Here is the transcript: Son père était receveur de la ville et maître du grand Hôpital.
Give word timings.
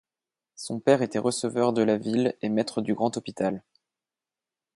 Son 0.55 0.79
père 0.79 1.03
était 1.03 1.19
receveur 1.19 1.73
de 1.73 1.83
la 1.83 1.95
ville 1.97 2.35
et 2.41 2.49
maître 2.49 2.81
du 2.81 2.95
grand 2.95 3.15
Hôpital. 3.17 3.61